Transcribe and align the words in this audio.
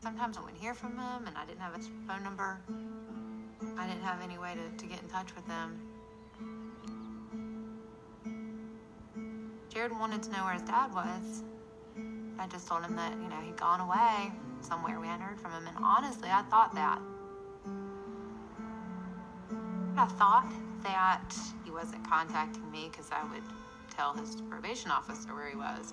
Sometimes 0.00 0.36
I 0.36 0.40
wouldn't 0.42 0.60
hear 0.60 0.74
from 0.74 0.92
him, 0.92 1.26
and 1.26 1.36
I 1.36 1.44
didn't 1.44 1.60
have 1.60 1.74
his 1.74 1.88
phone 2.06 2.22
number. 2.22 2.60
I 3.76 3.86
didn't 3.86 4.02
have 4.02 4.22
any 4.22 4.38
way 4.38 4.54
to, 4.54 4.76
to 4.76 4.86
get 4.86 5.02
in 5.02 5.08
touch 5.08 5.34
with 5.34 5.46
them. 5.48 5.80
Jared 9.68 9.92
wanted 9.92 10.22
to 10.22 10.30
know 10.30 10.44
where 10.44 10.54
his 10.54 10.62
dad 10.62 10.94
was. 10.94 11.42
I 12.38 12.46
just 12.46 12.68
told 12.68 12.84
him 12.84 12.94
that, 12.94 13.12
you 13.12 13.28
know, 13.28 13.40
he'd 13.44 13.56
gone 13.56 13.80
away 13.80 14.32
somewhere. 14.60 15.00
We 15.00 15.08
hadn't 15.08 15.26
heard 15.26 15.40
from 15.40 15.52
him. 15.52 15.66
And 15.66 15.76
honestly, 15.84 16.28
I 16.30 16.42
thought 16.42 16.74
that. 16.76 17.00
I 19.96 20.06
thought 20.06 20.52
that 20.84 21.34
he 21.64 21.72
wasn't 21.72 22.08
contacting 22.08 22.70
me 22.70 22.88
because 22.90 23.10
I 23.10 23.24
would 23.32 23.42
tell 23.90 24.14
his 24.14 24.36
probation 24.48 24.92
officer 24.92 25.34
where 25.34 25.50
he 25.50 25.56
was. 25.56 25.92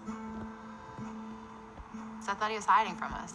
So 2.24 2.32
I 2.32 2.36
thought 2.36 2.50
he 2.52 2.56
was 2.56 2.66
hiding 2.66 2.96
from 2.96 3.14
us. 3.14 3.34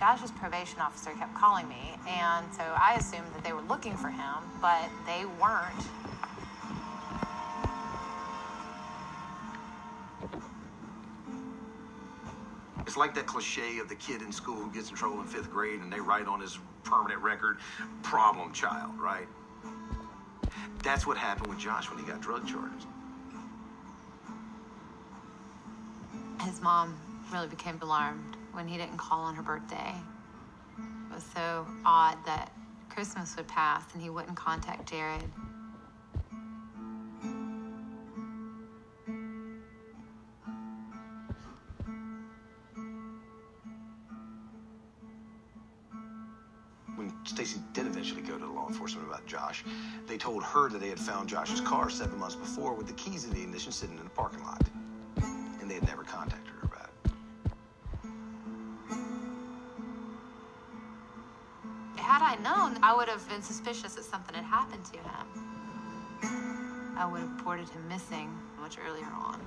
Josh's 0.00 0.30
probation 0.30 0.80
officer 0.80 1.10
kept 1.10 1.34
calling 1.34 1.68
me, 1.68 1.94
and 2.08 2.46
so 2.54 2.62
I 2.62 2.94
assumed 2.94 3.34
that 3.34 3.44
they 3.44 3.52
were 3.52 3.60
looking 3.60 3.98
for 3.98 4.08
him, 4.08 4.34
but 4.62 4.88
they 5.04 5.26
weren't. 5.38 5.76
It's 12.86 12.96
like 12.96 13.14
that 13.14 13.26
cliche 13.26 13.78
of 13.78 13.90
the 13.90 13.94
kid 13.94 14.22
in 14.22 14.32
school 14.32 14.56
who 14.56 14.70
gets 14.70 14.88
in 14.88 14.96
trouble 14.96 15.20
in 15.20 15.26
fifth 15.26 15.50
grade 15.50 15.80
and 15.80 15.92
they 15.92 16.00
write 16.00 16.26
on 16.26 16.40
his 16.40 16.58
permanent 16.82 17.20
record, 17.20 17.58
problem 18.02 18.54
child, 18.54 18.98
right? 18.98 19.28
That's 20.82 21.06
what 21.06 21.18
happened 21.18 21.50
with 21.50 21.58
Josh 21.58 21.90
when 21.90 21.98
he 22.02 22.10
got 22.10 22.22
drug 22.22 22.48
charges. 22.48 22.86
His 26.40 26.62
mom 26.62 26.98
really 27.30 27.48
became 27.48 27.78
alarmed 27.82 28.38
when 28.52 28.66
he 28.68 28.76
didn't 28.76 28.96
call 28.96 29.20
on 29.20 29.34
her 29.34 29.42
birthday. 29.42 29.94
It 30.78 31.14
was 31.14 31.24
so 31.34 31.66
odd 31.84 32.18
that 32.26 32.52
Christmas 32.88 33.36
would 33.36 33.48
pass 33.48 33.84
and 33.94 34.02
he 34.02 34.10
wouldn't 34.10 34.36
contact 34.36 34.88
Jared. 34.88 35.22
When 46.96 47.12
Stacy 47.24 47.60
did 47.72 47.86
eventually 47.86 48.22
go 48.22 48.36
to 48.36 48.46
law 48.46 48.68
enforcement 48.68 49.06
about 49.06 49.24
Josh, 49.26 49.64
they 50.06 50.18
told 50.18 50.42
her 50.42 50.68
that 50.68 50.80
they 50.80 50.88
had 50.88 50.98
found 50.98 51.28
Josh's 51.28 51.60
car 51.60 51.88
seven 51.88 52.18
months 52.18 52.36
before 52.36 52.74
with 52.74 52.86
the 52.86 52.92
keys 52.94 53.24
in 53.24 53.30
the 53.30 53.42
ignition 53.42 53.72
sitting 53.72 53.96
in 53.96 54.04
the 54.04 54.10
parking 54.10 54.42
lot. 54.42 54.62
And 55.60 55.70
they 55.70 55.74
had 55.74 55.86
never 55.86 56.02
contacted 56.02 56.48
her 56.48 56.49
Known, 62.42 62.78
I 62.82 62.94
would 62.96 63.08
have 63.08 63.28
been 63.28 63.42
suspicious 63.42 63.94
that 63.96 64.04
something 64.04 64.34
had 64.34 64.44
happened 64.44 64.84
to 64.86 64.98
him. 64.98 65.26
I 66.96 67.06
would 67.10 67.20
have 67.20 67.30
reported 67.36 67.68
him 67.68 67.86
missing 67.86 68.30
much 68.58 68.78
earlier 68.78 69.08
on. 69.14 69.40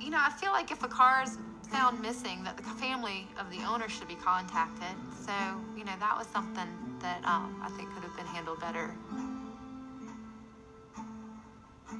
You 0.00 0.10
know, 0.10 0.18
I 0.20 0.30
feel 0.30 0.50
like 0.50 0.70
if 0.72 0.82
a 0.82 0.88
car 0.88 1.22
is 1.22 1.38
found 1.68 2.00
missing, 2.00 2.42
that 2.42 2.56
the 2.56 2.62
family 2.62 3.28
of 3.38 3.48
the 3.50 3.58
owner 3.64 3.88
should 3.88 4.08
be 4.08 4.16
contacted. 4.16 4.96
So, 5.24 5.32
you 5.76 5.84
know, 5.84 5.94
that 6.00 6.16
was 6.18 6.26
something 6.26 6.68
that 7.00 7.24
um, 7.24 7.62
I 7.64 7.68
think 7.76 7.92
could 7.94 8.02
have 8.02 8.16
been 8.16 8.26
handled 8.26 8.60
better. 8.60 8.92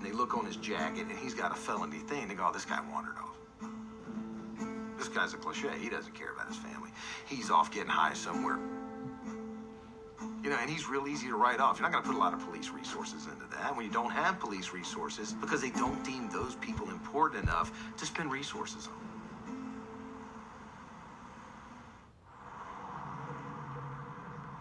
They 0.03 0.13
look 0.13 0.37
on 0.37 0.45
his 0.47 0.57
jacket 0.57 1.07
and 1.09 1.19
he's 1.19 1.35
got 1.35 1.53
a 1.53 1.55
felony 1.55 1.99
thing. 1.99 2.27
They 2.27 2.35
go, 2.35 2.47
oh, 2.49 2.53
this 2.53 2.65
guy 2.65 2.81
wandered 2.93 3.17
off. 3.19 3.37
This 5.01 5.09
guy's 5.09 5.33
a 5.33 5.39
cliche. 5.39 5.71
He 5.81 5.89
doesn't 5.89 6.15
care 6.15 6.31
about 6.31 6.49
his 6.49 6.59
family. 6.59 6.91
He's 7.27 7.51
off 7.51 7.73
getting 7.73 7.89
high 7.89 8.13
somewhere. 8.13 8.59
You 10.45 10.51
know, 10.51 10.59
and 10.61 10.69
he's 10.69 10.87
real 10.91 11.09
easy 11.09 11.29
to 11.29 11.37
write 11.37 11.59
off. 11.59 11.79
You're 11.79 11.89
not 11.89 11.93
going 11.93 12.05
to 12.05 12.11
put 12.11 12.17
a 12.17 12.21
lot 12.21 12.35
of 12.35 12.45
police 12.47 12.69
resources 12.69 13.25
into 13.25 13.47
that 13.57 13.75
when 13.75 13.87
you 13.87 13.93
don't 13.93 14.11
have 14.11 14.39
police 14.39 14.75
resources 14.75 15.33
because 15.33 15.63
they 15.63 15.71
don't 15.71 16.05
deem 16.05 16.29
those 16.29 16.55
people 16.57 16.91
important 16.91 17.45
enough 17.45 17.73
to 17.97 18.05
spend 18.05 18.31
resources 18.31 18.89
on. 18.89 18.93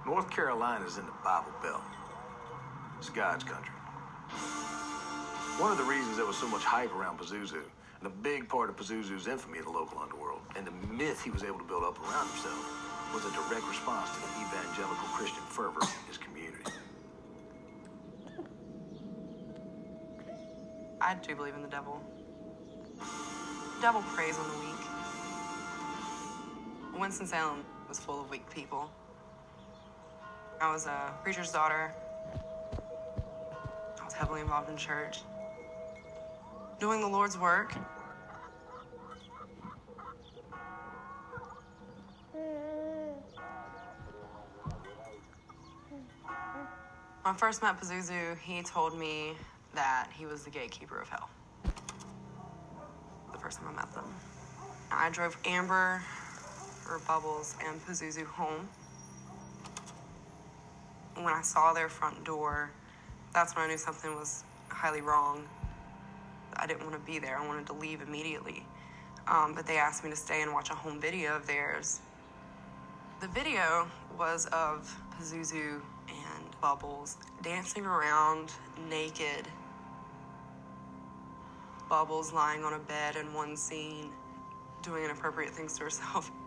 North 0.06 0.30
Carolina's 0.30 0.98
in 0.98 1.06
the 1.06 1.12
Bible 1.22 1.52
Belt. 1.62 1.84
It's 2.98 3.10
God's 3.10 3.44
country. 3.44 3.76
One 5.60 5.74
of 5.74 5.78
the 5.78 5.84
reasons 5.84 6.16
there 6.16 6.26
was 6.26 6.38
so 6.38 6.48
much 6.48 6.64
hype 6.64 6.96
around 6.96 7.20
Pazuzu, 7.20 7.62
and 8.00 8.08
a 8.08 8.16
big 8.22 8.48
part 8.48 8.70
of 8.70 8.78
Pazuzu's 8.78 9.28
infamy 9.28 9.60
in 9.60 9.66
the 9.66 9.72
local 9.72 10.00
underworld, 10.00 10.42
and 10.56 10.66
the 10.66 10.72
myth 10.94 11.22
he 11.22 11.30
was 11.30 11.44
able 11.44 11.60
to 11.60 11.66
build 11.66 11.84
up 11.84 12.00
around 12.00 12.28
himself, 12.30 12.76
was 13.14 13.26
a 13.26 13.32
direct 13.32 13.68
response 13.68 14.10
to 14.12 14.20
the 14.22 14.28
evangelical 14.48 15.08
Christian 15.10 15.44
fervor 15.44 15.82
in 15.82 16.08
his 16.08 16.18
community. 16.18 16.64
I 21.02 21.16
do 21.16 21.36
believe 21.36 21.56
in 21.56 21.62
the 21.62 21.68
devil. 21.68 22.02
The 22.98 23.82
devil 23.82 24.02
preys 24.14 24.38
on 24.38 24.48
the 24.50 24.58
weak. 24.60 24.70
Winston-Salem 27.00 27.64
was 27.88 28.00
full 28.00 28.22
of 28.22 28.30
weak 28.30 28.50
people. 28.54 28.90
I 30.62 30.72
was 30.72 30.86
a 30.86 31.14
preacher's 31.24 31.52
daughter. 31.52 31.94
I 34.00 34.06
was 34.06 34.14
heavily 34.14 34.42
involved 34.42 34.70
in 34.70 34.76
church. 34.76 35.22
Doing 36.80 37.02
the 37.02 37.08
Lord's 37.08 37.38
work. 37.38 37.74
When 47.22 47.36
I 47.36 47.38
first 47.38 47.62
met 47.62 47.78
Pazuzu, 47.80 48.38
he 48.40 48.64
told 48.64 48.98
me 48.98 49.34
that 49.76 50.08
he 50.18 50.26
was 50.26 50.46
the 50.46 50.50
gatekeeper 50.50 51.02
of 51.02 51.10
hell. 51.10 51.30
The 53.34 53.38
first 53.40 53.60
time 53.60 53.68
I 53.68 53.74
met 53.74 53.94
them. 53.94 54.06
I 54.90 55.10
drove 55.10 55.38
Amber, 55.46 56.02
or 56.90 57.00
Bubbles, 57.06 57.58
and 57.68 57.86
Pazuzu 57.86 58.26
home. 58.26 58.70
When 61.16 61.34
I 61.34 61.42
saw 61.42 61.74
their 61.74 61.90
front 61.90 62.24
door, 62.24 62.72
that's 63.34 63.54
when 63.54 63.66
I 63.66 63.68
knew 63.68 63.78
something 63.78 64.16
was 64.16 64.46
highly 64.70 65.02
wrong. 65.02 65.44
I 66.56 66.68
didn't 66.68 66.82
want 66.84 66.94
to 66.94 67.00
be 67.00 67.20
there. 67.20 67.38
I 67.38 67.46
wanted 67.46 67.66
to 67.68 67.74
leave 67.74 68.02
immediately. 68.02 68.66
Um, 69.28 69.54
but 69.54 69.66
they 69.66 69.78
asked 69.78 70.04
me 70.04 70.10
to 70.10 70.16
stay 70.16 70.42
and 70.42 70.54
watch 70.54 70.70
a 70.70 70.76
home 70.76 71.00
video 71.00 71.36
of 71.36 71.46
theirs. 71.46 72.02
The 73.20 73.28
video 73.28 73.88
was 74.18 74.46
of 74.48 74.92
Pazuzu 75.18 75.82
and 76.08 76.62
Bubbles 76.62 77.18
dancing 77.42 77.86
around 77.86 78.52
naked. 78.90 79.48
Bubbles 81.90 82.32
lying 82.34 82.64
on 82.64 82.74
a 82.74 82.80
bed 82.80 83.16
in 83.16 83.34
one 83.34 83.58
scene, 83.58 84.10
doing 84.82 85.04
inappropriate 85.04 85.52
things 85.52 85.78
to 85.78 85.84
herself. 85.84 86.32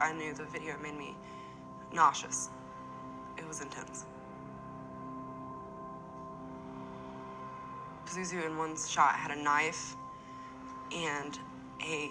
I 0.00 0.12
knew 0.12 0.32
the 0.34 0.44
video 0.44 0.76
made 0.82 0.96
me 0.96 1.16
nauseous. 1.92 2.50
It 3.36 3.46
was 3.46 3.60
intense. 3.60 4.06
Pazuzu 8.16 8.46
in 8.46 8.56
one 8.56 8.74
shot 8.76 9.14
had 9.14 9.30
a 9.30 9.36
knife 9.36 9.94
and 10.90 11.38
a 11.82 12.10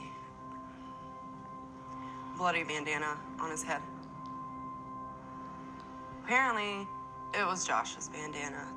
bloody 2.38 2.64
bandana 2.64 3.18
on 3.40 3.50
his 3.50 3.64
head. 3.64 3.82
Apparently, 6.24 6.88
it 7.34 7.46
was 7.46 7.66
Josh's 7.66 8.10
bandana, 8.10 8.68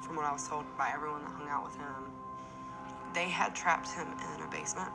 from 0.00 0.16
what 0.16 0.24
I 0.24 0.32
was 0.32 0.48
told 0.48 0.64
by 0.78 0.92
everyone 0.94 1.22
that 1.24 1.30
hung 1.30 1.48
out 1.48 1.64
with 1.64 1.76
him. 1.76 2.10
They 3.12 3.28
had 3.28 3.54
trapped 3.54 3.92
him 3.92 4.06
in 4.06 4.42
a 4.42 4.48
basement. 4.48 4.92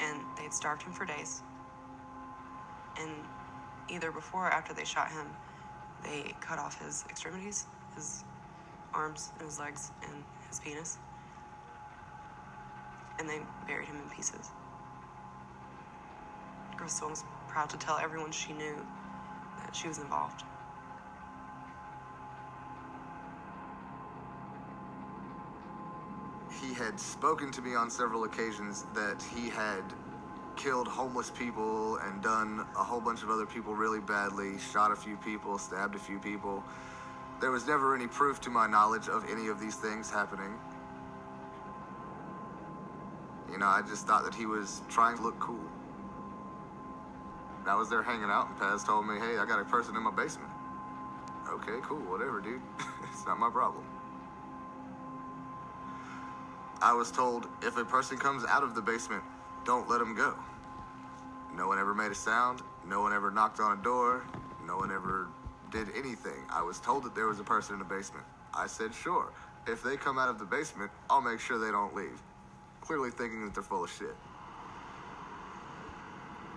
And 0.00 0.20
they'd 0.36 0.52
starved 0.52 0.82
him 0.82 0.92
for 0.92 1.06
days. 1.06 1.42
And 2.98 3.10
either 3.88 4.12
before 4.12 4.46
or 4.46 4.50
after 4.50 4.74
they 4.74 4.84
shot 4.84 5.10
him, 5.10 5.26
they 6.02 6.34
cut 6.40 6.58
off 6.58 6.82
his 6.82 7.04
extremities, 7.08 7.66
his 8.00 8.24
arms 8.94 9.30
and 9.38 9.46
his 9.46 9.58
legs 9.58 9.90
and 10.02 10.24
his 10.48 10.58
penis. 10.60 10.96
And 13.18 13.28
they 13.28 13.40
buried 13.66 13.86
him 13.86 13.96
in 13.96 14.08
pieces. 14.16 14.50
Crystal 16.76 17.10
was 17.10 17.24
proud 17.46 17.68
to 17.70 17.76
tell 17.76 17.98
everyone 17.98 18.32
she 18.32 18.54
knew 18.54 18.74
that 19.62 19.76
she 19.76 19.86
was 19.86 19.98
involved. 19.98 20.44
He 26.62 26.72
had 26.72 26.98
spoken 26.98 27.50
to 27.52 27.60
me 27.60 27.74
on 27.74 27.90
several 27.90 28.24
occasions 28.24 28.84
that 28.94 29.22
he 29.34 29.50
had 29.50 29.82
killed 30.56 30.88
homeless 30.88 31.30
people 31.30 31.96
and 31.98 32.22
done 32.22 32.66
a 32.78 32.84
whole 32.84 33.00
bunch 33.00 33.22
of 33.22 33.30
other 33.30 33.46
people 33.46 33.74
really 33.74 34.00
badly, 34.00 34.58
shot 34.58 34.90
a 34.90 34.96
few 34.96 35.16
people, 35.18 35.58
stabbed 35.58 35.94
a 35.94 35.98
few 35.98 36.18
people. 36.18 36.62
There 37.40 37.50
was 37.50 37.66
never 37.66 37.94
any 37.94 38.06
proof 38.06 38.38
to 38.42 38.50
my 38.50 38.66
knowledge 38.66 39.08
of 39.08 39.24
any 39.30 39.48
of 39.48 39.58
these 39.58 39.74
things 39.74 40.10
happening. 40.10 40.58
You 43.50 43.58
know, 43.58 43.66
I 43.66 43.80
just 43.82 44.06
thought 44.06 44.24
that 44.24 44.34
he 44.34 44.44
was 44.44 44.82
trying 44.90 45.16
to 45.16 45.22
look 45.22 45.38
cool. 45.40 45.64
I 47.66 47.74
was 47.74 47.88
there 47.88 48.02
hanging 48.02 48.30
out, 48.30 48.48
and 48.48 48.58
Paz 48.58 48.84
told 48.84 49.06
me, 49.06 49.18
hey, 49.18 49.38
I 49.38 49.46
got 49.46 49.58
a 49.58 49.64
person 49.64 49.96
in 49.96 50.02
my 50.02 50.10
basement. 50.10 50.50
Okay, 51.48 51.78
cool, 51.82 52.00
whatever, 52.00 52.40
dude. 52.40 52.60
it's 53.12 53.24
not 53.26 53.38
my 53.38 53.50
problem. 53.50 53.84
I 56.82 56.92
was 56.92 57.10
told 57.10 57.48
if 57.62 57.76
a 57.76 57.84
person 57.84 58.16
comes 58.16 58.44
out 58.44 58.62
of 58.62 58.74
the 58.74 58.82
basement, 58.82 59.22
don't 59.64 59.88
let 59.88 59.98
them 59.98 60.14
go. 60.14 60.34
No 61.54 61.68
one 61.68 61.78
ever 61.78 61.94
made 61.94 62.10
a 62.10 62.14
sound. 62.14 62.62
No 62.86 63.00
one 63.00 63.12
ever 63.12 63.30
knocked 63.30 63.60
on 63.60 63.78
a 63.78 63.82
door. 63.82 64.24
No 64.66 64.76
one 64.76 64.90
ever 64.90 65.28
did 65.70 65.88
anything. 65.96 66.44
I 66.50 66.62
was 66.62 66.80
told 66.80 67.04
that 67.04 67.14
there 67.14 67.26
was 67.26 67.40
a 67.40 67.44
person 67.44 67.74
in 67.74 67.78
the 67.78 67.84
basement. 67.84 68.24
I 68.54 68.66
said, 68.66 68.94
sure. 68.94 69.32
If 69.66 69.82
they 69.82 69.96
come 69.96 70.18
out 70.18 70.28
of 70.28 70.38
the 70.38 70.44
basement, 70.44 70.90
I'll 71.08 71.20
make 71.20 71.40
sure 71.40 71.58
they 71.58 71.70
don't 71.70 71.94
leave. 71.94 72.20
Clearly 72.80 73.10
thinking 73.10 73.44
that 73.44 73.54
they're 73.54 73.62
full 73.62 73.84
of 73.84 73.90
shit. 73.90 74.16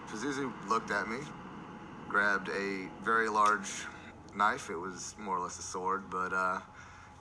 Pazuzu 0.08 0.52
looked 0.70 0.92
at 0.92 1.08
me, 1.08 1.18
grabbed 2.08 2.50
a 2.50 2.88
very 3.04 3.30
large 3.30 3.86
knife. 4.36 4.70
It 4.70 4.78
was 4.78 5.16
more 5.20 5.38
or 5.38 5.42
less 5.42 5.60
a 5.60 5.64
sword, 5.64 6.04
but 6.10 6.34
uh, 6.34 6.60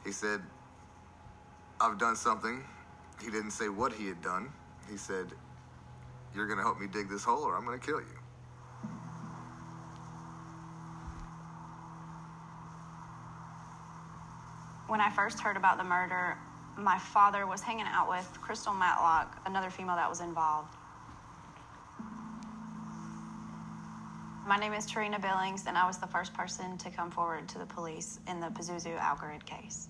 he 0.05 0.12
said, 0.12 0.41
I've 1.81 1.99
done 1.99 2.17
something. 2.17 2.65
He 3.23 3.31
didn't 3.31 3.53
say 3.53 3.69
what 3.69 3.93
he 3.93 4.06
had 4.06 4.23
done. 4.23 4.50
He 4.91 4.97
said, 4.97 5.27
You're 6.35 6.47
going 6.47 6.59
to 6.59 6.65
help 6.65 6.81
me 6.81 6.87
dig 6.87 7.09
this 7.09 7.25
hole 7.25 7.43
or 7.43 7.56
I'm 7.56 7.65
going 7.65 7.79
to 7.79 7.85
kill 7.85 8.00
you. 8.00 8.21
When 14.93 15.00
I 15.00 15.09
first 15.09 15.41
heard 15.41 15.56
about 15.56 15.79
the 15.79 15.85
murder, 15.85 16.37
my 16.77 16.99
father 16.99 17.47
was 17.47 17.62
hanging 17.62 17.87
out 17.87 18.11
with 18.11 18.29
Crystal 18.43 18.75
Matlock, 18.75 19.41
another 19.47 19.71
female 19.71 19.97
that 19.97 20.11
was 20.11 20.21
involved. 20.21 20.77
My 24.47 24.59
name 24.59 24.75
is 24.75 24.87
Tarina 24.87 25.19
Billings, 25.19 25.65
and 25.67 25.79
I 25.79 25.87
was 25.87 25.97
the 25.97 26.06
first 26.06 26.35
person 26.35 26.77
to 26.77 26.91
come 26.91 27.11
forward 27.11 27.49
to 27.49 27.59
the 27.59 27.65
police 27.65 28.21
in 28.29 28.39
the 28.39 28.49
Pazuzu 28.49 28.99
Algarad 28.99 29.47
case. 29.47 29.89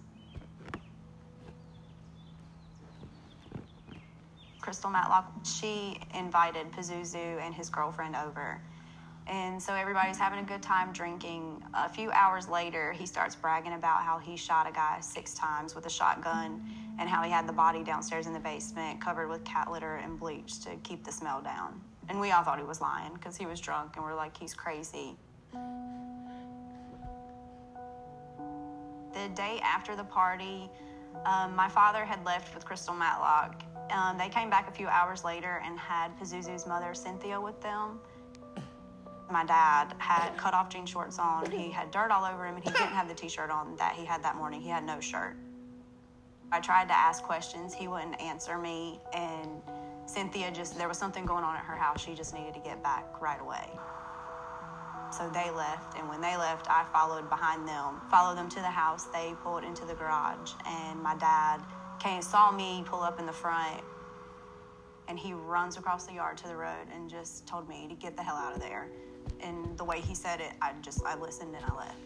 Crystal 4.60 4.88
Matlock, 4.88 5.32
she 5.42 5.98
invited 6.14 6.70
Pazuzu 6.70 7.44
and 7.44 7.52
his 7.52 7.70
girlfriend 7.70 8.14
over. 8.14 8.62
And 9.26 9.62
so 9.62 9.74
everybody's 9.74 10.18
having 10.18 10.40
a 10.40 10.42
good 10.42 10.62
time 10.62 10.92
drinking. 10.92 11.62
A 11.74 11.88
few 11.88 12.10
hours 12.10 12.48
later, 12.48 12.92
he 12.92 13.06
starts 13.06 13.36
bragging 13.36 13.74
about 13.74 14.02
how 14.02 14.18
he 14.18 14.36
shot 14.36 14.68
a 14.68 14.72
guy 14.72 14.98
six 15.00 15.32
times 15.34 15.74
with 15.74 15.86
a 15.86 15.90
shotgun 15.90 16.60
and 16.98 17.08
how 17.08 17.22
he 17.22 17.30
had 17.30 17.48
the 17.48 17.52
body 17.52 17.84
downstairs 17.84 18.26
in 18.26 18.32
the 18.32 18.40
basement 18.40 19.00
covered 19.00 19.28
with 19.28 19.44
cat 19.44 19.70
litter 19.70 19.96
and 19.96 20.18
bleach 20.18 20.60
to 20.64 20.76
keep 20.82 21.04
the 21.04 21.12
smell 21.12 21.40
down. 21.40 21.80
And 22.08 22.20
we 22.20 22.32
all 22.32 22.42
thought 22.42 22.58
he 22.58 22.64
was 22.64 22.80
lying 22.80 23.14
because 23.14 23.36
he 23.36 23.46
was 23.46 23.60
drunk 23.60 23.96
and 23.96 24.04
we're 24.04 24.14
like, 24.14 24.36
he's 24.36 24.54
crazy. 24.54 25.16
The 29.12 29.28
day 29.34 29.60
after 29.62 29.94
the 29.94 30.04
party, 30.04 30.68
um, 31.26 31.54
my 31.54 31.68
father 31.68 32.04
had 32.04 32.24
left 32.24 32.54
with 32.54 32.64
Crystal 32.64 32.94
Matlock. 32.94 33.62
Um, 33.90 34.18
they 34.18 34.28
came 34.28 34.50
back 34.50 34.68
a 34.68 34.72
few 34.72 34.88
hours 34.88 35.22
later 35.22 35.62
and 35.64 35.78
had 35.78 36.18
Pazuzu's 36.18 36.66
mother, 36.66 36.94
Cynthia, 36.94 37.40
with 37.40 37.60
them. 37.60 38.00
My 39.32 39.44
dad 39.44 39.94
had 39.96 40.36
cut 40.36 40.52
off 40.52 40.68
jean 40.68 40.84
shorts 40.84 41.18
on. 41.18 41.50
He 41.50 41.70
had 41.70 41.90
dirt 41.90 42.10
all 42.10 42.24
over 42.24 42.46
him, 42.46 42.56
and 42.56 42.64
he 42.64 42.70
didn't 42.70 42.92
have 42.92 43.08
the 43.08 43.14
t 43.14 43.28
shirt 43.28 43.50
on 43.50 43.76
that 43.76 43.94
he 43.94 44.04
had 44.04 44.22
that 44.22 44.36
morning. 44.36 44.60
He 44.60 44.68
had 44.68 44.84
no 44.84 45.00
shirt. 45.00 45.36
I 46.52 46.60
tried 46.60 46.88
to 46.88 46.94
ask 46.94 47.22
questions, 47.22 47.72
he 47.72 47.88
wouldn't 47.88 48.20
answer 48.20 48.58
me, 48.58 49.00
and 49.14 49.48
Cynthia 50.04 50.50
just, 50.50 50.76
there 50.76 50.86
was 50.86 50.98
something 50.98 51.24
going 51.24 51.44
on 51.44 51.56
at 51.56 51.64
her 51.64 51.74
house. 51.74 52.04
She 52.04 52.14
just 52.14 52.34
needed 52.34 52.52
to 52.52 52.60
get 52.60 52.82
back 52.82 53.22
right 53.22 53.40
away. 53.40 53.70
So 55.16 55.30
they 55.32 55.50
left, 55.50 55.96
and 55.96 56.06
when 56.10 56.20
they 56.20 56.36
left, 56.36 56.66
I 56.68 56.84
followed 56.92 57.30
behind 57.30 57.66
them, 57.66 58.02
followed 58.10 58.36
them 58.36 58.50
to 58.50 58.56
the 58.56 58.66
house. 58.66 59.04
They 59.06 59.34
pulled 59.42 59.64
into 59.64 59.86
the 59.86 59.94
garage, 59.94 60.52
and 60.66 61.02
my 61.02 61.16
dad 61.16 61.62
came, 62.00 62.20
saw 62.20 62.50
me 62.50 62.82
pull 62.84 63.00
up 63.00 63.18
in 63.18 63.24
the 63.24 63.32
front, 63.32 63.80
and 65.08 65.18
he 65.18 65.32
runs 65.32 65.78
across 65.78 66.04
the 66.04 66.12
yard 66.12 66.36
to 66.38 66.48
the 66.48 66.56
road 66.56 66.86
and 66.94 67.08
just 67.08 67.46
told 67.46 67.66
me 67.66 67.86
to 67.88 67.94
get 67.94 68.14
the 68.14 68.22
hell 68.22 68.36
out 68.36 68.54
of 68.54 68.60
there. 68.60 68.88
And 69.42 69.76
the 69.76 69.84
way 69.84 70.00
he 70.00 70.14
said 70.14 70.40
it, 70.40 70.52
I 70.60 70.72
just, 70.82 71.04
I 71.04 71.16
listened 71.18 71.54
and 71.54 71.64
I 71.64 71.76
left. 71.76 71.96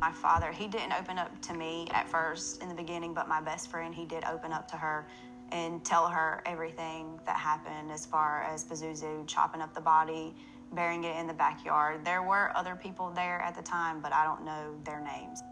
My 0.00 0.12
father, 0.12 0.52
he 0.52 0.66
didn't 0.68 0.92
open 0.92 1.18
up 1.18 1.40
to 1.42 1.54
me 1.54 1.88
at 1.90 2.08
first 2.08 2.62
in 2.62 2.68
the 2.68 2.74
beginning, 2.74 3.14
but 3.14 3.28
my 3.28 3.40
best 3.40 3.70
friend, 3.70 3.94
he 3.94 4.04
did 4.04 4.24
open 4.24 4.52
up 4.52 4.68
to 4.68 4.76
her 4.76 5.06
and 5.52 5.84
tell 5.84 6.08
her 6.08 6.42
everything 6.44 7.18
that 7.24 7.36
happened 7.36 7.90
as 7.90 8.04
far 8.04 8.42
as 8.42 8.64
Pazuzu 8.64 9.26
chopping 9.26 9.60
up 9.62 9.74
the 9.74 9.80
body, 9.80 10.34
burying 10.72 11.04
it 11.04 11.16
in 11.16 11.26
the 11.26 11.34
backyard. 11.34 12.04
There 12.04 12.22
were 12.22 12.52
other 12.56 12.74
people 12.74 13.10
there 13.10 13.40
at 13.40 13.54
the 13.54 13.62
time, 13.62 14.00
but 14.00 14.12
I 14.12 14.24
don't 14.24 14.44
know 14.44 14.74
their 14.84 15.00
names. 15.00 15.42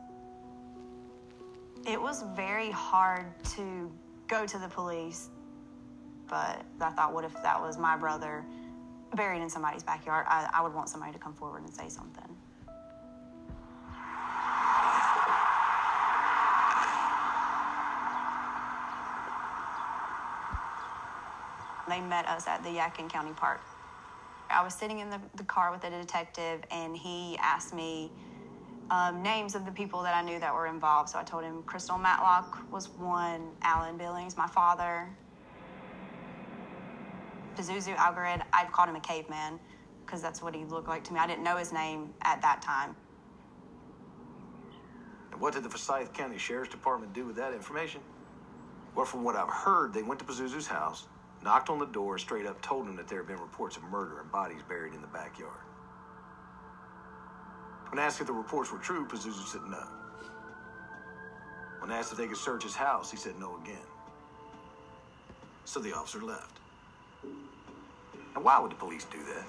It 1.87 2.01
was 2.01 2.25
very 2.35 2.71
hard 2.71 3.27
to 3.57 3.91
go 4.27 4.47
to 4.47 4.59
the 4.59 4.69
police, 4.69 5.29
but 6.29 6.63
I 6.81 6.91
thought, 6.91 7.13
what 7.13 7.25
if 7.25 7.35
that 7.43 7.61
was 7.61 7.79
my 7.79 7.97
brother 7.97 8.45
buried 9.15 9.43
in 9.43 9.51
somebody's 9.51 9.83
backyard? 9.83 10.27
I, 10.29 10.49
I 10.53 10.63
would 10.63 10.75
want 10.75 10.89
somebody 10.89 11.13
to 11.13 11.19
come 11.19 11.35
forward 11.35 11.63
and 11.63 11.73
say 11.73 11.89
something. 11.89 12.37
They 21.89 22.01
met 22.01 22.27
us 22.27 22.47
at 22.47 22.63
the 22.63 22.71
Yadkin 22.71 23.11
County 23.11 23.33
Park. 23.33 23.61
I 24.51 24.63
was 24.63 24.75
sitting 24.75 25.01
in 25.01 25.11
the, 25.11 25.21
the 25.37 25.45
car 25.45 25.71
with 25.71 25.85
a 25.85 25.91
detective, 25.91 26.63
and 26.71 26.97
he 26.97 27.37
asked 27.39 27.75
me 27.75 28.11
um, 28.91 29.23
names 29.23 29.55
of 29.55 29.65
the 29.65 29.73
people 29.73 30.03
that 30.03 30.15
I 30.15 30.23
knew 30.23 30.39
that 30.39 30.55
were 30.55 30.67
involved. 30.67 31.11
So 31.11 31.19
I 31.19 31.23
told 31.23 31.45
him 31.45 31.63
Crystal 31.65 31.99
Matlock 31.99 32.59
was 32.71 32.89
one, 32.89 33.49
Alan 33.63 33.97
Billings, 33.97 34.37
my 34.37 34.47
father, 34.47 35.09
Pazuzu 37.57 37.95
Algarad. 37.97 38.43
I've 38.53 38.73
called 38.73 38.89
him 38.89 38.97
a 38.97 39.01
caveman 39.01 39.59
because 40.05 40.21
that's 40.21 40.43
what 40.43 40.55
he 40.55 40.65
looked 40.65 40.89
like 40.89 41.05
to 41.05 41.13
me. 41.13 41.21
I 41.21 41.27
didn't 41.27 41.45
know 41.45 41.57
his 41.57 41.73
name 41.73 42.13
at 42.23 42.43
that 42.43 42.63
time. 42.63 42.95
And 45.33 45.41
what 45.41 45.55
did 45.55 45.63
the 45.63 45.71
Forsyth 45.71 46.13
County 46.13 46.39
Sheriff's 46.39 46.71
Department 46.71 47.13
do 47.13 47.27
with 47.27 47.37
that 47.37 47.53
information? 47.53 48.01
Well, 48.95 49.07
from 49.07 49.25
what 49.25 49.35
I've 49.35 49.49
heard, 49.49 49.93
they 49.93 50.03
went 50.03 50.21
to 50.21 50.25
Pazuzu's 50.25 50.69
house, 50.69 51.07
knocked 51.43 51.69
on 51.69 51.79
the 51.79 51.87
door, 51.87 52.19
straight 52.19 52.47
up 52.47 52.63
told 52.63 52.87
him 52.87 52.95
that 52.97 53.09
there 53.09 53.19
had 53.19 53.27
been 53.27 53.41
reports 53.41 53.77
of 53.77 53.83
murder 53.85 54.21
and 54.21 54.31
bodies 54.31 54.61
buried 54.69 54.95
in 54.95 55.01
the 55.01 55.09
backyard. 55.09 55.65
When 57.89 57.99
asked 57.99 58.21
if 58.21 58.27
the 58.27 58.33
reports 58.33 58.73
were 58.73 58.79
true, 58.79 59.07
Pazuzu 59.07 59.47
said 59.47 59.63
no. 59.69 59.83
When 61.81 61.91
asked 61.91 62.13
if 62.13 62.19
they 62.19 62.27
could 62.27 62.37
search 62.37 62.63
his 62.63 62.75
house, 62.75 63.11
he 63.11 63.17
said 63.17 63.39
no 63.39 63.59
again. 63.63 63.77
So 65.65 65.81
the 65.81 65.95
officer 65.95 66.23
left. 66.23 66.61
And 68.35 68.45
why 68.45 68.59
would 68.59 68.73
the 68.73 68.77
police 68.77 69.05
do 69.05 69.19
that? 69.19 69.45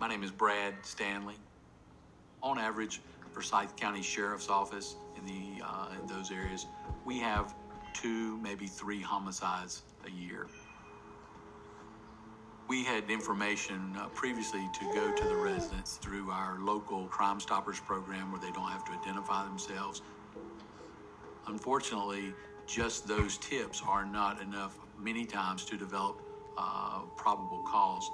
My 0.00 0.08
name 0.08 0.22
is 0.22 0.30
Brad 0.30 0.74
Stanley. 0.82 1.34
On 2.42 2.58
average, 2.58 3.00
Forsyth 3.40 3.74
County 3.76 4.02
Sheriff's 4.02 4.50
Office 4.50 4.96
in 5.16 5.24
the 5.24 5.64
uh, 5.64 5.88
in 5.98 6.06
those 6.06 6.30
areas, 6.30 6.66
we 7.06 7.18
have 7.20 7.54
two, 7.94 8.36
maybe 8.42 8.66
three 8.66 9.00
homicides 9.00 9.82
a 10.06 10.10
year. 10.10 10.46
We 12.68 12.84
had 12.84 13.10
information 13.10 13.96
uh, 13.98 14.08
previously 14.08 14.68
to 14.74 14.84
go 14.92 15.10
to 15.16 15.24
the 15.26 15.36
residents 15.36 15.96
through 15.96 16.30
our 16.30 16.58
local 16.60 17.06
Crime 17.06 17.40
Stoppers 17.40 17.80
program 17.80 18.30
where 18.30 18.40
they 18.42 18.50
don't 18.50 18.68
have 18.68 18.84
to 18.84 18.92
identify 18.92 19.42
themselves. 19.44 20.02
Unfortunately, 21.46 22.34
just 22.66 23.08
those 23.08 23.38
tips 23.38 23.82
are 23.88 24.04
not 24.04 24.42
enough 24.42 24.78
many 24.98 25.24
times 25.24 25.64
to 25.64 25.78
develop 25.78 26.20
uh, 26.58 27.00
probable 27.16 27.62
cause. 27.66 28.06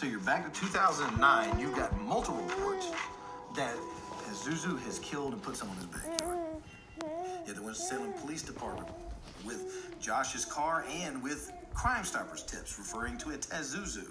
So 0.00 0.06
you're 0.06 0.18
back 0.20 0.50
to 0.50 0.60
2009. 0.60 1.60
You've 1.60 1.76
got 1.76 1.94
multiple 2.00 2.40
reports 2.40 2.90
that 3.54 3.76
Zuzu 4.32 4.82
has 4.84 4.98
killed 5.00 5.34
and 5.34 5.42
put 5.42 5.58
someone 5.58 5.76
in 5.76 5.88
his 5.88 5.94
backyard. 5.94 6.38
Yeah, 7.46 7.52
the 7.52 7.62
Winston-Salem 7.62 8.14
Police 8.14 8.40
Department 8.40 8.88
with 9.44 9.94
Josh's 10.00 10.46
car 10.46 10.86
and 10.90 11.22
with 11.22 11.52
Crime 11.74 12.02
Stoppers 12.06 12.42
tips 12.44 12.78
referring 12.78 13.18
to 13.18 13.28
it 13.28 13.46
as 13.52 13.74
Zuzu. 13.76 14.10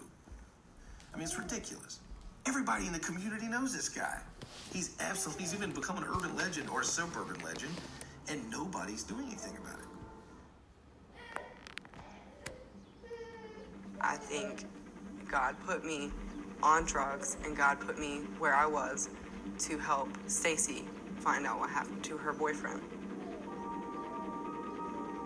I 1.12 1.17
mean, 1.17 1.24
it's 1.24 1.39
ridiculous. 1.39 2.01
Everybody 2.46 2.86
in 2.86 2.93
the 2.93 3.00
community 3.00 3.48
knows 3.48 3.75
this 3.75 3.89
guy. 3.89 4.19
He's 4.72 4.96
absolutely, 5.00 5.46
he's 5.46 5.55
even 5.55 5.72
become 5.72 5.98
an 5.98 6.03
urban 6.03 6.36
legend 6.36 6.69
or 6.69 6.81
a 6.81 6.86
suburban 6.86 7.43
legend, 7.43 7.74
and 8.29 8.48
nobody's 8.51 9.01
doing 9.01 9.25
anything 9.25 9.58
about 9.58 9.79
it. 9.79 9.88
I 14.01 14.17
think 14.17 14.65
God 15.29 15.55
put 15.65 15.86
me 15.86 16.12
on 16.63 16.86
drugs 16.86 17.38
and 17.45 17.55
God 17.55 17.79
put 17.79 18.00
me 18.00 18.21
where 18.39 18.55
I 18.55 18.65
was 18.65 19.09
to 19.59 19.77
help 19.77 20.09
Stacy 20.27 20.86
find 21.19 21.45
out 21.45 21.59
what 21.59 21.69
happened 21.69 22.03
to 22.05 22.17
her 22.17 22.33
boyfriend. 22.33 22.81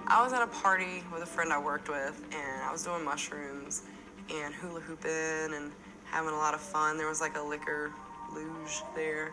I 0.07 0.21
was 0.21 0.33
at 0.33 0.41
a 0.41 0.47
party 0.47 1.03
with 1.11 1.23
a 1.23 1.25
friend 1.25 1.53
I 1.53 1.59
worked 1.59 1.87
with 1.87 2.21
and 2.33 2.61
I 2.63 2.71
was 2.71 2.83
doing 2.83 3.05
mushrooms 3.05 3.83
and 4.29 4.53
hula 4.53 4.81
hooping 4.81 5.55
and 5.55 5.71
having 6.03 6.31
a 6.31 6.37
lot 6.37 6.53
of 6.53 6.59
fun. 6.59 6.97
There 6.97 7.07
was 7.07 7.21
like 7.21 7.37
a 7.37 7.41
liquor 7.41 7.91
luge 8.33 8.83
there 8.95 9.31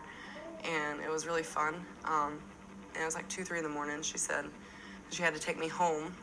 and 0.63 1.01
it 1.01 1.09
was 1.09 1.27
really 1.27 1.43
fun. 1.43 1.85
Um, 2.05 2.39
and 2.93 3.03
it 3.03 3.05
was 3.05 3.15
like 3.15 3.27
two, 3.27 3.43
three 3.43 3.57
in 3.57 3.63
the 3.63 3.69
morning. 3.69 4.01
She 4.01 4.17
said 4.17 4.45
she 5.09 5.21
had 5.21 5.33
to 5.33 5.39
take 5.39 5.59
me 5.59 5.67
home 5.67 6.15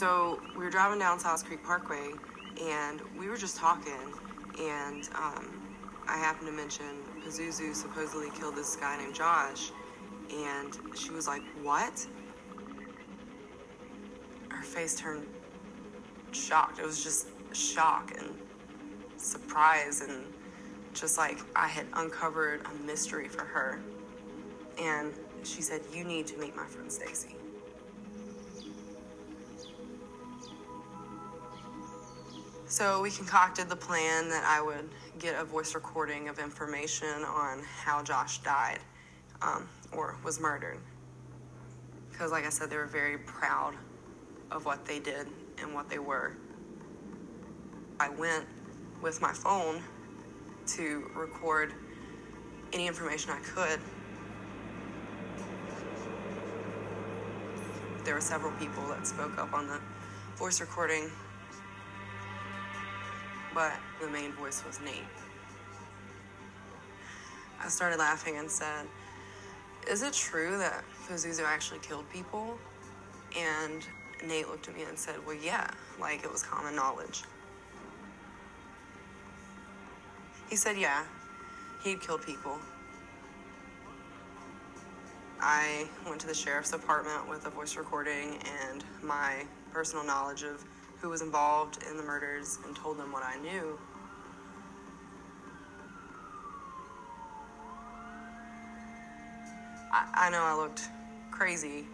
So 0.00 0.40
we 0.56 0.64
were 0.64 0.70
driving 0.70 0.98
down 0.98 1.18
Silas 1.18 1.42
Creek 1.42 1.62
Parkway, 1.62 2.12
and 2.58 3.02
we 3.18 3.28
were 3.28 3.36
just 3.36 3.58
talking, 3.58 4.14
and 4.58 5.06
um, 5.14 5.62
I 6.08 6.16
happened 6.16 6.46
to 6.46 6.54
mention 6.54 6.86
Pazuzu 7.22 7.74
supposedly 7.74 8.30
killed 8.30 8.56
this 8.56 8.76
guy 8.76 8.96
named 8.96 9.14
Josh, 9.14 9.72
and 10.32 10.74
she 10.96 11.10
was 11.10 11.28
like, 11.28 11.42
"What?" 11.62 12.06
Her 14.48 14.62
face 14.62 14.94
turned 14.94 15.26
shocked. 16.32 16.78
It 16.78 16.86
was 16.86 17.04
just 17.04 17.26
shock 17.52 18.14
and 18.18 18.30
surprise, 19.18 20.00
and 20.00 20.24
just 20.94 21.18
like 21.18 21.40
I 21.54 21.68
had 21.68 21.84
uncovered 21.92 22.62
a 22.64 22.86
mystery 22.86 23.28
for 23.28 23.44
her. 23.44 23.82
And 24.80 25.12
she 25.42 25.60
said, 25.60 25.82
"You 25.92 26.04
need 26.04 26.26
to 26.28 26.38
meet 26.38 26.56
my 26.56 26.64
friend 26.64 26.90
Stacy." 26.90 27.39
So 32.80 33.02
we 33.02 33.10
concocted 33.10 33.68
the 33.68 33.76
plan 33.76 34.30
that 34.30 34.42
I 34.42 34.62
would 34.62 34.88
get 35.18 35.38
a 35.38 35.44
voice 35.44 35.74
recording 35.74 36.30
of 36.30 36.38
information 36.38 37.24
on 37.26 37.62
how 37.62 38.02
Josh 38.02 38.38
died 38.38 38.78
um, 39.42 39.68
or 39.92 40.16
was 40.24 40.40
murdered. 40.40 40.78
Because, 42.10 42.30
like 42.30 42.46
I 42.46 42.48
said, 42.48 42.70
they 42.70 42.78
were 42.78 42.86
very 42.86 43.18
proud 43.18 43.74
of 44.50 44.64
what 44.64 44.86
they 44.86 44.98
did 44.98 45.26
and 45.60 45.74
what 45.74 45.90
they 45.90 45.98
were. 45.98 46.32
I 48.00 48.08
went 48.08 48.46
with 49.02 49.20
my 49.20 49.34
phone 49.34 49.82
to 50.68 51.10
record 51.14 51.74
any 52.72 52.86
information 52.86 53.30
I 53.30 53.40
could. 53.40 53.78
There 58.04 58.14
were 58.14 58.22
several 58.22 58.52
people 58.52 58.88
that 58.88 59.06
spoke 59.06 59.36
up 59.36 59.52
on 59.52 59.66
the 59.66 59.80
voice 60.38 60.62
recording 60.62 61.10
but 63.54 63.72
the 64.00 64.08
main 64.08 64.32
voice 64.32 64.64
was 64.66 64.80
Nate. 64.80 65.04
I 67.62 67.68
started 67.68 67.98
laughing 67.98 68.38
and 68.38 68.50
said, 68.50 68.86
Is 69.88 70.02
it 70.02 70.12
true 70.12 70.56
that 70.58 70.84
Pazuzu 71.08 71.44
actually 71.44 71.80
killed 71.80 72.08
people? 72.10 72.58
And 73.36 73.86
Nate 74.26 74.48
looked 74.48 74.68
at 74.68 74.74
me 74.74 74.84
and 74.84 74.98
said, 74.98 75.16
Well, 75.26 75.36
yeah, 75.36 75.70
like 76.00 76.24
it 76.24 76.32
was 76.32 76.42
common 76.42 76.74
knowledge. 76.74 77.22
He 80.48 80.56
said, 80.56 80.76
Yeah, 80.78 81.04
he'd 81.84 82.00
killed 82.00 82.22
people. 82.22 82.58
I 85.42 85.88
went 86.06 86.20
to 86.20 86.26
the 86.26 86.34
sheriff's 86.34 86.70
department 86.70 87.28
with 87.28 87.46
a 87.46 87.50
voice 87.50 87.76
recording 87.76 88.38
and 88.70 88.84
my 89.02 89.44
personal 89.72 90.04
knowledge 90.04 90.42
of 90.42 90.62
who 91.00 91.08
was 91.08 91.22
involved 91.22 91.82
in 91.88 91.96
the 91.96 92.02
murders 92.02 92.58
and 92.66 92.76
told 92.76 92.98
them 92.98 93.10
what 93.10 93.22
I 93.22 93.38
knew. 93.40 93.78
I, 99.92 100.26
I 100.26 100.30
know 100.30 100.42
I 100.42 100.54
looked 100.54 100.82
crazy, 101.30 101.86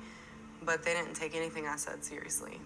but 0.63 0.83
they 0.83 0.93
didn't 0.93 1.15
take 1.15 1.37
anything 1.37 1.67
I 1.67 1.77
said 1.77 2.05
seriously. 2.05 2.59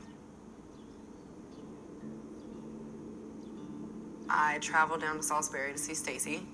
I 4.29 4.59
traveled 4.59 5.01
down 5.01 5.17
to 5.17 5.23
Salisbury 5.23 5.73
to 5.73 5.79
see 5.79 5.95
Stacy. 5.95 6.47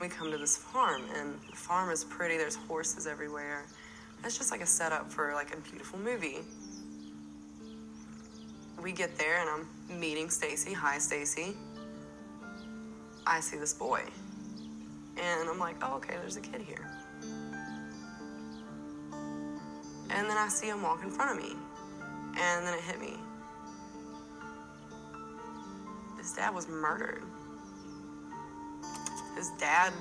We 0.00 0.08
come 0.08 0.30
to 0.30 0.38
this 0.38 0.56
farm, 0.56 1.02
and 1.14 1.38
the 1.50 1.56
farm 1.56 1.90
is 1.90 2.04
pretty. 2.04 2.36
There's 2.36 2.56
horses 2.56 3.06
everywhere. 3.06 3.66
It's 4.24 4.36
just 4.36 4.50
like 4.50 4.60
a 4.60 4.66
setup 4.66 5.10
for 5.10 5.32
like 5.34 5.54
a 5.54 5.58
beautiful 5.58 5.98
movie. 5.98 6.38
We 8.82 8.92
get 8.92 9.16
there 9.18 9.40
and 9.40 9.48
I'm 9.48 10.00
meeting 10.00 10.30
Stacy. 10.30 10.72
Hi, 10.72 10.98
Stacy. 10.98 11.56
I 13.26 13.40
see 13.40 13.56
this 13.56 13.74
boy. 13.74 14.02
And 15.16 15.48
I'm 15.48 15.58
like, 15.58 15.76
oh, 15.82 15.96
okay, 15.96 16.14
there's 16.14 16.36
a 16.36 16.40
kid 16.40 16.60
here. 16.60 16.90
And 20.10 20.28
then 20.28 20.36
I 20.36 20.48
see 20.48 20.68
him 20.68 20.82
walk 20.82 21.02
in 21.02 21.10
front 21.10 21.38
of 21.38 21.44
me. 21.44 21.54
And 22.38 22.66
then 22.66 22.74
it 22.74 22.80
hit 22.80 23.00
me. 23.00 23.14
His 26.18 26.32
dad 26.32 26.54
was 26.54 26.68
murdered. 26.68 27.22
His 29.36 29.50
dad 29.58 29.92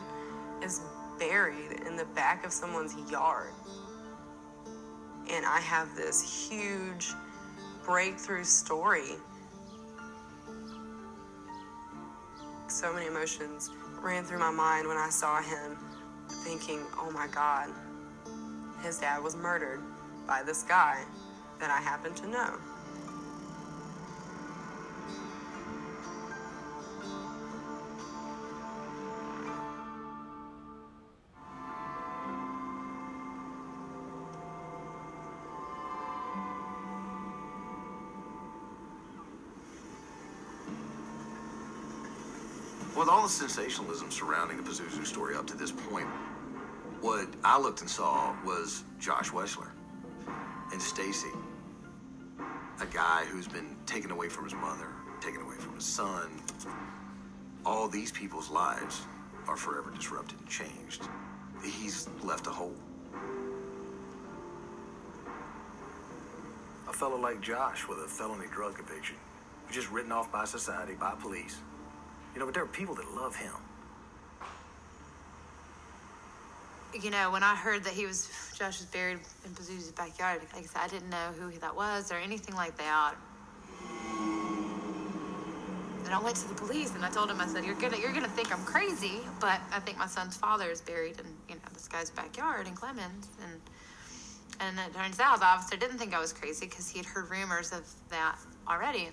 is 0.64 0.82
buried 1.20 1.82
in 1.86 1.96
the 1.96 2.06
back 2.16 2.46
of 2.46 2.52
someone's 2.52 2.96
yard 3.10 3.54
and 5.30 5.46
I 5.46 5.60
have 5.60 5.96
this 5.96 6.50
huge 6.50 7.10
breakthrough 7.84 8.44
story. 8.44 9.16
So 12.68 12.94
many 12.94 13.08
emotions 13.08 13.70
ran 14.02 14.24
through 14.24 14.40
my 14.40 14.52
mind 14.52 14.88
when 14.88 14.98
I 14.98 15.10
saw 15.10 15.42
him, 15.42 15.78
thinking, 16.44 16.82
oh 17.00 17.12
my 17.12 17.28
God, 17.28 17.70
his 18.84 19.00
dad 19.00 19.24
was 19.24 19.36
murdered 19.36 19.82
by 20.28 20.44
this 20.44 20.64
guy 20.64 21.04
that 21.60 21.70
I 21.70 21.80
happen 21.82 22.14
to 22.16 22.28
know. 22.28 22.58
The 43.26 43.32
sensationalism 43.32 44.12
surrounding 44.12 44.58
the 44.58 44.62
Pazuzu 44.70 45.04
story 45.04 45.36
up 45.36 45.48
to 45.48 45.58
this 45.58 45.72
point, 45.72 46.06
what 47.02 47.28
I 47.44 47.60
looked 47.60 47.82
and 47.82 47.90
saw 47.90 48.36
was 48.46 48.84
Josh 49.00 49.32
Wetzler 49.32 49.70
and 50.72 50.80
Stacy, 50.80 51.32
a 52.80 52.86
guy 52.86 53.26
who's 53.26 53.48
been 53.48 53.78
taken 53.88 54.12
away 54.12 54.30
from 54.30 54.44
his 54.44 54.54
mother, 54.54 54.90
taken 55.22 55.42
away 55.42 55.56
from 55.56 55.74
his 55.74 55.86
son. 55.86 56.40
All 57.66 57.88
these 57.88 58.12
people's 58.12 58.52
lives 58.52 59.02
are 59.48 59.58
forever 59.58 59.90
disrupted 59.90 60.38
and 60.38 60.48
changed. 60.48 61.10
He's 61.64 62.08
left 62.24 62.46
a 62.46 62.52
hole. 62.52 62.76
A 66.88 66.94
fellow 66.94 67.18
like 67.18 67.42
Josh 67.42 67.88
with 67.88 67.98
a 67.98 68.08
felony 68.08 68.46
drug 68.52 68.76
conviction, 68.76 69.16
just 69.72 69.90
written 69.90 70.12
off 70.12 70.32
by 70.32 70.46
society, 70.46 70.94
by 70.94 71.16
police. 71.20 71.58
You 72.36 72.40
know, 72.42 72.46
but 72.46 72.54
there 72.54 72.64
are 72.64 72.68
people 72.68 72.96
that 72.96 73.10
love 73.16 73.34
him. 73.34 73.54
You 76.94 77.10
know, 77.10 77.32
when 77.32 77.44
I 77.44 77.56
heard 77.56 77.84
that 77.86 77.94
he 77.94 78.06
was, 78.06 78.30
Josh 78.58 78.80
was 78.80 78.88
buried 78.88 79.20
in 79.46 79.52
Pazuzu's 79.52 79.92
backyard, 79.92 80.42
like 80.54 80.64
I 80.64 80.68
said, 80.68 80.82
I 80.82 80.88
didn't 80.90 81.10
know 81.10 81.32
who 81.40 81.52
that 81.60 81.76
was 81.76 82.12
or 82.12 82.16
anything 82.16 82.56
like 82.56 82.78
that. 82.78 83.16
And 86.06 86.14
I 86.14 86.22
went 86.22 86.36
to 86.38 86.48
the 86.48 86.56
police 86.56 86.94
and 86.94 87.04
I 87.04 87.10
told 87.10 87.32
him, 87.32 87.42
I 87.42 87.48
said, 87.48 87.66
"You're 87.66 87.76
gonna, 87.76 87.98
you're 87.98 88.14
gonna 88.14 88.28
think 88.28 88.54
I'm 88.54 88.64
crazy, 88.64 89.22
but 89.40 89.60
I 89.72 89.80
think 89.80 89.98
my 89.98 90.06
son's 90.06 90.38
father 90.38 90.70
is 90.70 90.80
buried 90.80 91.20
in, 91.20 91.26
you 91.50 91.56
know, 91.56 91.62
this 91.74 91.88
guy's 91.88 92.12
backyard 92.12 92.68
in 92.68 92.76
Clemmons." 92.76 93.28
And 93.44 93.60
and 94.60 94.78
it 94.80 94.94
turns 94.94 95.20
out 95.20 95.40
the 95.40 95.48
officer 95.48 95.76
didn't 95.78 95.98
think 95.98 96.14
I 96.14 96.20
was 96.20 96.32
crazy 96.32 96.68
because 96.68 96.90
he 96.90 97.00
had 97.00 97.08
heard 97.08 97.30
rumors 97.32 97.72
of 97.72 97.92
that 98.10 98.38
already. 98.70 99.10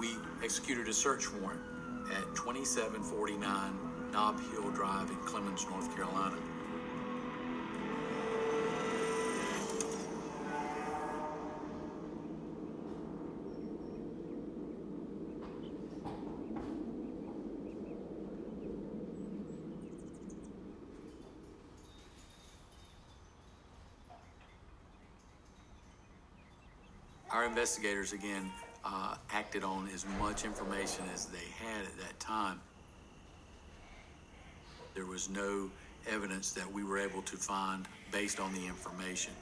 we 0.00 0.16
executed 0.50 0.88
a 0.88 0.92
search 0.92 1.32
warrant 1.34 1.60
at 2.10 2.24
2749 2.34 3.78
Knob 4.10 4.40
Hill 4.50 4.68
Drive 4.72 5.08
in 5.08 5.16
Clemmons, 5.18 5.70
North 5.70 5.94
Carolina. 5.94 6.36
Our 27.30 27.44
investigators, 27.44 28.12
again, 28.12 28.50
uh, 28.84 29.14
acted 29.30 29.64
on 29.64 29.88
as 29.92 30.06
much 30.18 30.44
information 30.44 31.04
as 31.12 31.26
they 31.26 31.38
had 31.58 31.84
at 31.84 31.98
that 31.98 32.18
time. 32.18 32.60
There 34.94 35.06
was 35.06 35.28
no 35.28 35.70
evidence 36.06 36.52
that 36.52 36.70
we 36.70 36.84
were 36.84 36.98
able 36.98 37.22
to 37.22 37.36
find 37.36 37.86
based 38.10 38.40
on 38.40 38.52
the 38.52 38.66
information. 38.66 39.34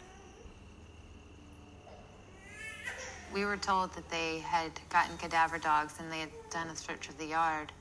We 3.33 3.45
were 3.45 3.57
told 3.57 3.93
that 3.95 4.09
they 4.11 4.39
had 4.39 4.73
gotten 4.91 5.17
cadaver 5.19 5.59
dogs 5.59 5.95
and 5.99 6.11
they 6.11 6.21
had 6.21 6.31
done 6.51 6.69
a 6.69 6.77
search 6.77 7.09
of 7.09 7.19
the 7.19 7.27
yard, 7.27 7.73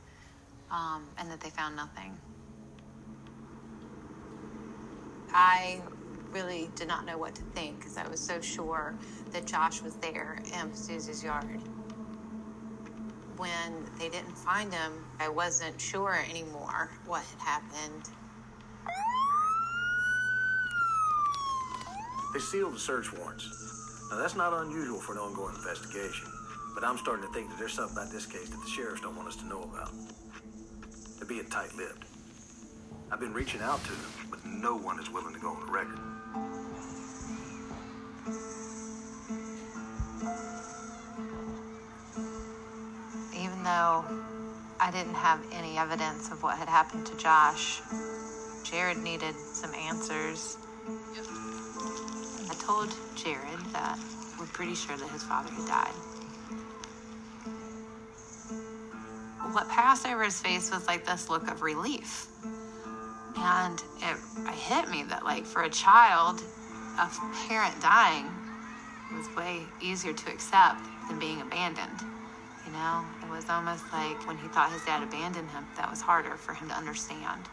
um, 0.72 1.06
and 1.18 1.32
that 1.32 1.40
they 1.40 1.50
found 1.50 1.76
nothing. 1.76 2.12
I 5.34 5.82
really 6.34 6.70
did 6.76 6.88
not 6.88 7.06
know 7.06 7.18
what 7.18 7.36
to 7.36 7.44
think 7.56 7.80
because 7.80 7.98
I 7.98 8.08
was 8.10 8.20
so 8.20 8.42
sure 8.42 8.96
that 9.32 9.46
Josh 9.46 9.82
was 9.82 9.96
there 9.96 10.40
in 10.54 10.72
Zuzu's 10.72 11.24
yard. 11.24 11.62
When 13.38 13.86
they 14.00 14.10
didn't 14.10 14.38
find 14.38 14.74
him, 14.74 15.06
I 15.20 15.30
wasn't 15.30 15.80
sure 15.80 16.18
anymore 16.30 16.90
what 17.06 17.24
had 17.24 17.62
happened. 17.62 18.10
They 22.34 22.40
sealed 22.40 22.76
the 22.76 22.80
search 22.80 23.14
warrants. 23.14 24.08
Now, 24.10 24.18
that's 24.18 24.36
not 24.36 24.54
unusual 24.54 25.00
for 25.00 25.14
an 25.14 25.20
ongoing 25.20 25.56
investigation, 25.56 26.28
but 26.74 26.84
I'm 26.84 26.98
starting 26.98 27.26
to 27.28 27.34
think 27.34 27.50
that 27.50 27.58
there's 27.60 27.74
something 27.74 27.98
about 27.98 28.12
this 28.12 28.26
case 28.26 28.50
that 28.50 28.62
the 28.62 28.70
sheriffs 28.70 29.02
don't 29.02 29.16
want 29.16 29.28
us 29.28 29.36
to 29.38 29.46
know 29.46 29.64
about. 29.64 29.92
They're 31.18 31.28
being 31.28 31.46
tight 31.46 31.76
lipped. 31.76 32.06
I've 33.12 33.20
been 33.20 33.34
reaching 33.34 33.62
out 33.62 33.84
to 33.84 33.92
them, 33.92 34.12
but 34.30 34.46
no 34.46 34.76
one 34.76 35.00
is 35.00 35.10
willing 35.10 35.34
to 35.34 35.40
go 35.40 35.50
on 35.50 35.66
the 35.66 35.72
record. 35.72 36.00
I 44.80 44.92
didn't 44.92 45.16
have 45.16 45.40
any 45.54 45.78
evidence 45.78 46.32
of 46.32 46.44
what 46.44 46.58
had 46.58 46.70
happened 46.70 47.06
to 47.08 47.18
Josh, 47.18 47.82
Jared 48.70 48.98
needed 48.98 49.34
some 49.36 49.74
answers. 49.74 50.58
I 52.50 52.54
told 52.60 52.94
Jared 53.16 53.60
that 53.72 53.98
we're 54.38 54.46
pretty 54.48 54.76
sure 54.76 54.98
that 54.98 55.08
his 55.10 55.24
father 55.24 55.50
had 55.52 55.68
died. 55.68 55.94
What 59.54 59.70
passed 59.70 60.06
over 60.06 60.24
his 60.24 60.42
face 60.42 60.70
was 60.70 60.86
like 60.86 61.06
this 61.06 61.30
look 61.30 61.50
of 61.50 61.62
relief. 61.62 62.28
And 63.38 63.82
it, 64.02 64.18
it 64.40 64.54
hit 64.54 64.90
me 64.90 65.04
that, 65.04 65.24
like, 65.24 65.46
for 65.46 65.64
a 65.64 65.70
child, 65.70 66.42
a 67.00 67.10
parent 67.48 67.80
dying 67.82 68.30
was 69.16 69.34
way 69.38 69.62
easier 69.82 70.12
to 70.12 70.30
accept 70.30 70.82
than 71.08 71.20
being 71.20 71.40
abandoned. 71.40 72.02
You 72.66 72.74
know, 72.74 73.06
was 73.38 73.50
almost 73.52 73.84
like 73.94 74.28
when 74.28 74.36
he 74.36 74.48
thought 74.48 74.72
his 74.72 74.84
dad 74.84 75.04
abandoned 75.04 75.48
him, 75.52 75.64
that 75.76 75.88
was 75.92 76.02
harder 76.02 76.36
for 76.38 76.56
him 76.56 76.68
to 76.68 76.74
understand. 76.74 77.48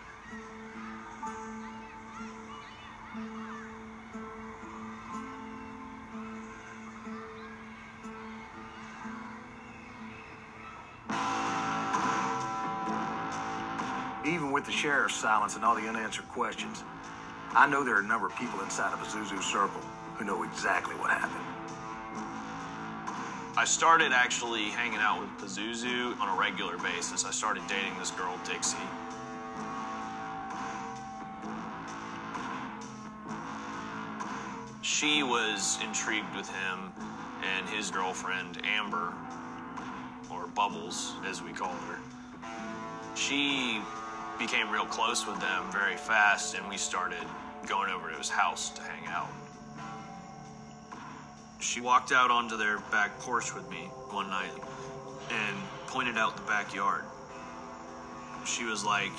Even 14.25 14.53
with 14.53 14.65
the 14.65 14.73
sheriff's 14.73 15.15
silence 15.15 15.55
and 15.55 15.67
all 15.67 15.75
the 15.75 15.87
unanswered 15.87 16.27
questions, 16.29 16.83
I 17.53 17.69
know 17.69 17.85
there 17.85 17.97
are 17.97 18.01
a 18.01 18.07
number 18.07 18.27
of 18.27 18.35
people 18.37 18.59
inside 18.61 18.95
of 18.95 19.01
Azuzu 19.01 19.43
Circle 19.43 19.83
who 20.17 20.25
know 20.25 20.45
exactly 20.45 20.95
what 20.95 21.11
happened. 21.11 21.45
I 23.57 23.65
started 23.65 24.11
actually 24.13 24.65
hanging 24.65 24.99
out 24.99 25.21
with 25.21 25.31
Pazuzu 25.39 26.21
on 26.21 26.29
a 26.29 26.41
regular 26.41 26.77
basis. 26.77 27.25
I 27.25 27.31
started 27.31 27.63
dating 27.69 27.97
this 28.01 28.11
girl, 28.11 28.37
Dixie. 28.45 28.77
She 34.83 35.23
was 35.23 35.79
intrigued 35.85 36.35
with 36.35 36.49
him 36.49 36.93
and 37.45 37.69
his 37.69 37.93
girlfriend, 37.93 38.61
Amber, 38.65 39.13
or 40.33 40.49
Bubbles, 40.49 41.13
as 41.25 41.41
we 41.41 41.53
called 41.53 41.79
her. 41.89 41.99
She 43.15 43.81
became 44.37 44.69
real 44.69 44.87
close 44.87 45.29
with 45.29 45.39
them 45.41 45.71
very 45.71 45.97
fast, 45.97 46.57
and 46.57 46.69
we 46.69 46.77
started 46.77 47.25
going 47.69 47.89
over 47.89 48.11
to 48.11 48.17
his 48.17 48.29
house 48.29 48.71
to 48.71 48.83
hang 48.83 49.07
out. 49.07 49.31
She 51.65 51.81
walked 51.81 52.13
out 52.13 52.31
onto 52.31 52.59
their 52.59 52.79
back 52.93 53.19
porch 53.21 53.55
with 53.55 53.69
me 53.71 53.89
one 54.11 54.29
night 54.29 54.53
and 55.31 55.57
pointed 55.87 56.19
out 56.19 56.37
the 56.37 56.43
backyard. 56.43 57.05
She 58.45 58.65
was 58.65 58.85
like, 58.85 59.13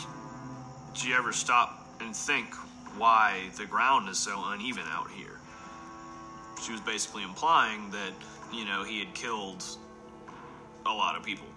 Do 0.94 1.10
you 1.10 1.16
ever 1.16 1.34
stop 1.34 1.90
and 2.00 2.16
think 2.16 2.54
why 2.98 3.50
the 3.58 3.66
ground 3.66 4.08
is 4.10 4.20
so 4.20 4.42
uneven 4.46 4.84
out 4.92 5.10
here? 5.10 5.40
She 6.64 6.72
was 6.72 6.82
basically 6.82 7.24
implying 7.24 7.90
that, 7.90 8.14
you 8.54 8.64
know, 8.64 8.84
he 8.84 9.00
had 9.00 9.14
killed 9.16 9.66
a 10.86 10.94
lot 10.94 11.18
of 11.18 11.24
people, 11.24 11.48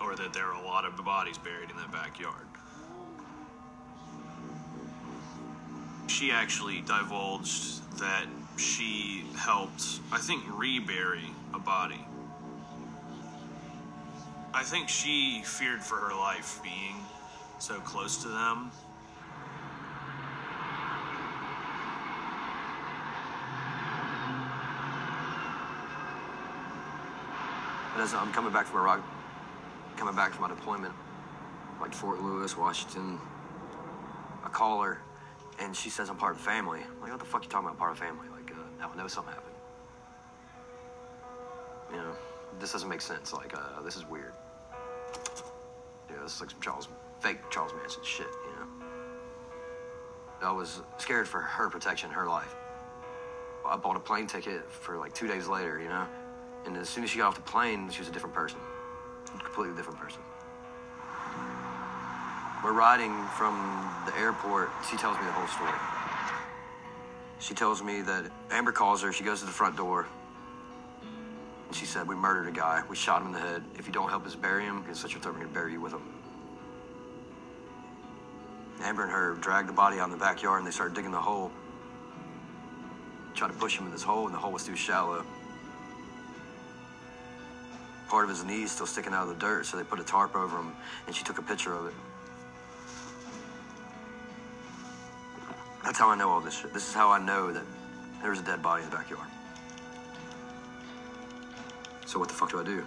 or 0.00 0.16
that 0.16 0.32
there 0.32 0.46
were 0.46 0.52
a 0.52 0.66
lot 0.66 0.84
of 0.84 0.96
bodies 1.04 1.38
buried 1.38 1.70
in 1.70 1.76
that 1.76 1.92
backyard. 1.92 2.46
She 6.08 6.32
actually 6.32 6.80
divulged 6.80 7.98
that 7.98 8.26
she 8.56 9.24
helped, 9.36 10.00
I 10.12 10.18
think, 10.18 10.44
rebury 10.48 11.30
a 11.52 11.58
body. 11.58 12.04
I 14.52 14.62
think 14.62 14.88
she 14.88 15.42
feared 15.44 15.82
for 15.82 15.96
her 15.96 16.14
life 16.14 16.60
being 16.62 16.96
so 17.58 17.80
close 17.80 18.22
to 18.22 18.28
them. 18.28 18.70
I'm 28.24 28.32
coming 28.32 28.52
back 28.52 28.66
from 28.66 28.80
Iraq, 28.80 29.02
coming 29.96 30.14
back 30.14 30.32
from 30.32 30.42
my 30.42 30.48
deployment, 30.48 30.94
like 31.80 31.92
Fort 31.92 32.22
Lewis, 32.22 32.56
Washington, 32.56 33.18
I 34.44 34.48
call 34.48 34.82
her, 34.82 35.00
and 35.58 35.74
she 35.74 35.90
says 35.90 36.10
I'm 36.10 36.16
part 36.16 36.34
of 36.34 36.40
family. 36.40 36.80
I'm 36.80 37.00
like, 37.00 37.10
what 37.10 37.18
the 37.18 37.24
fuck 37.24 37.44
you 37.44 37.50
talking 37.50 37.66
about, 37.66 37.78
part 37.78 37.92
of 37.92 37.98
family? 37.98 38.28
I 38.92 38.96
know 38.96 39.06
something 39.08 39.32
happened. 39.32 39.54
You 41.90 41.96
know, 41.98 42.12
this 42.60 42.72
doesn't 42.72 42.88
make 42.88 43.00
sense. 43.00 43.32
Like, 43.32 43.56
uh, 43.56 43.82
this 43.82 43.96
is 43.96 44.08
weird. 44.08 44.32
Yeah, 46.10 46.16
this 46.22 46.34
is 46.34 46.40
like 46.40 46.50
some 46.50 46.60
Charles, 46.60 46.88
fake 47.20 47.38
Charles 47.50 47.72
Manson 47.80 48.02
shit, 48.04 48.26
you 48.26 48.52
know? 48.56 48.86
I 50.42 50.52
was 50.52 50.82
scared 50.98 51.26
for 51.26 51.40
her 51.40 51.70
protection, 51.70 52.10
her 52.10 52.26
life. 52.26 52.54
I 53.64 53.76
bought 53.76 53.96
a 53.96 54.00
plane 54.00 54.26
ticket 54.26 54.70
for 54.70 54.98
like 54.98 55.14
two 55.14 55.26
days 55.26 55.48
later, 55.48 55.80
you 55.80 55.88
know? 55.88 56.06
And 56.66 56.76
as 56.76 56.88
soon 56.88 57.04
as 57.04 57.10
she 57.10 57.18
got 57.18 57.28
off 57.28 57.34
the 57.36 57.40
plane, 57.42 57.88
she 57.90 58.00
was 58.00 58.08
a 58.08 58.12
different 58.12 58.34
person. 58.34 58.58
A 59.34 59.38
completely 59.38 59.74
different 59.74 59.98
person. 59.98 60.20
We're 62.62 62.72
riding 62.72 63.12
from 63.36 63.56
the 64.06 64.16
airport. 64.18 64.70
She 64.90 64.96
tells 64.96 65.16
me 65.18 65.24
the 65.24 65.32
whole 65.32 65.48
story. 65.48 66.03
She 67.38 67.54
tells 67.54 67.82
me 67.82 68.00
that 68.02 68.30
Amber 68.50 68.72
calls 68.72 69.02
her. 69.02 69.12
She 69.12 69.24
goes 69.24 69.40
to 69.40 69.46
the 69.46 69.52
front 69.52 69.76
door. 69.76 70.06
And 71.68 71.76
she 71.76 71.86
said, 71.86 72.08
We 72.08 72.14
murdered 72.14 72.48
a 72.48 72.52
guy. 72.52 72.82
We 72.88 72.96
shot 72.96 73.20
him 73.20 73.28
in 73.28 73.32
the 73.32 73.40
head. 73.40 73.62
If 73.78 73.86
you 73.86 73.92
don't 73.92 74.08
help 74.08 74.26
us 74.26 74.34
bury 74.34 74.64
him, 74.64 74.82
because 74.82 74.98
such 74.98 75.12
your 75.12 75.20
throat, 75.20 75.34
we're 75.34 75.40
going 75.40 75.52
to 75.52 75.54
bury 75.54 75.72
you 75.72 75.80
with 75.80 75.92
him. 75.92 76.02
Amber 78.82 79.02
and 79.04 79.12
her 79.12 79.34
dragged 79.34 79.68
the 79.68 79.72
body 79.72 79.98
out 79.98 80.06
in 80.06 80.10
the 80.10 80.16
backyard 80.16 80.58
and 80.58 80.66
they 80.66 80.70
started 80.70 80.94
digging 80.94 81.12
the 81.12 81.20
hole. 81.20 81.50
Tried 83.34 83.48
to 83.48 83.54
push 83.54 83.78
him 83.78 83.86
in 83.86 83.92
this 83.92 84.02
hole, 84.02 84.26
and 84.26 84.34
the 84.34 84.38
hole 84.38 84.52
was 84.52 84.64
too 84.64 84.76
shallow. 84.76 85.24
Part 88.08 88.24
of 88.24 88.30
his 88.30 88.44
knee 88.44 88.66
still 88.66 88.86
sticking 88.86 89.12
out 89.12 89.22
of 89.22 89.28
the 89.28 89.40
dirt, 89.40 89.66
so 89.66 89.76
they 89.76 89.82
put 89.82 89.98
a 89.98 90.04
tarp 90.04 90.36
over 90.36 90.56
him, 90.56 90.72
and 91.06 91.16
she 91.16 91.24
took 91.24 91.38
a 91.38 91.42
picture 91.42 91.74
of 91.74 91.86
it. 91.86 91.94
That's 95.84 95.98
how 95.98 96.10
I 96.10 96.16
know 96.16 96.30
all 96.30 96.40
this 96.40 96.58
shit. 96.58 96.72
This 96.72 96.88
is 96.88 96.94
how 96.94 97.10
I 97.10 97.18
know 97.18 97.52
that 97.52 97.64
there's 98.22 98.40
a 98.40 98.42
dead 98.42 98.62
body 98.62 98.82
in 98.82 98.90
the 98.90 98.96
backyard. 98.96 99.28
So 102.06 102.18
what 102.18 102.28
the 102.28 102.34
fuck 102.34 102.50
do 102.50 102.60
I 102.60 102.64
do? 102.64 102.84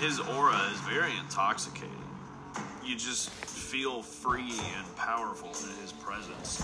his 0.00 0.20
aura 0.20 0.56
is 0.72 0.80
very 0.80 1.12
intoxicating. 1.18 1.90
You 2.84 2.96
just 2.96 3.30
feel 3.30 4.02
free 4.02 4.60
and 4.76 4.96
powerful 4.96 5.48
in 5.48 5.82
his 5.82 5.92
presence. 5.92 6.62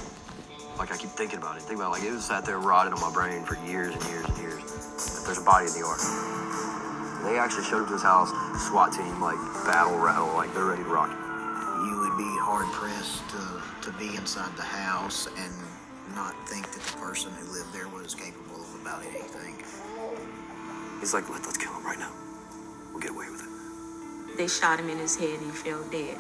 Like 0.79 0.93
I 0.93 0.97
keep 0.97 1.11
thinking 1.11 1.39
about 1.39 1.57
it. 1.57 1.63
Think 1.63 1.81
about 1.81 1.89
it, 1.89 2.01
like 2.01 2.09
it 2.09 2.13
was 2.13 2.25
sat 2.25 2.45
there 2.45 2.59
rotting 2.59 2.93
on 2.93 3.01
my 3.01 3.13
brain 3.13 3.45
for 3.45 3.57
years 3.67 3.95
and 3.95 4.05
years 4.05 4.27
and 4.27 4.39
years. 4.39 4.63
That 4.63 5.23
there's 5.27 5.39
a 5.39 5.45
body 5.45 5.67
in 5.67 5.73
the 5.73 5.79
yard. 5.81 6.01
They 7.25 7.39
actually 7.39 7.65
showed 7.65 7.83
up 7.83 7.89
to 7.89 7.95
his 7.95 8.03
house, 8.03 8.31
SWAT 8.69 8.93
team, 8.93 9.21
like 9.21 9.39
battle 9.65 9.99
rattle, 9.99 10.29
like 10.35 10.53
they're 10.55 10.67
ready 10.67 10.83
to 10.83 10.89
rock. 10.89 11.11
You 11.85 11.99
would 11.99 12.17
be 12.17 12.31
hard 12.39 12.67
pressed 12.73 13.29
to, 13.31 13.91
to 13.91 13.99
be 13.99 14.15
inside 14.15 14.57
the 14.57 14.63
house 14.63 15.27
and 15.27 15.53
not 16.15 16.35
think 16.49 16.71
that 16.71 16.81
the 16.81 16.97
person 16.99 17.33
who 17.33 17.53
lived 17.53 17.73
there 17.73 17.89
was 17.89 18.15
capable 18.15 18.61
of 18.63 18.81
about 18.81 19.03
anything. 19.03 19.57
He's 21.01 21.13
like, 21.13 21.29
Let, 21.29 21.45
let's 21.45 21.59
kill 21.59 21.73
him 21.73 21.85
right 21.85 21.99
now. 21.99 22.13
We'll 22.93 23.01
get 23.01 23.11
away 23.11 23.27
with 23.31 23.43
it. 23.43 24.37
They 24.39 24.47
shot 24.47 24.79
him 24.79 24.91
in 24.91 24.99
his 24.99 25.17
head 25.17 25.41
and 25.41 25.51
he 25.51 25.51
fell 25.51 25.83
dead. 25.91 26.19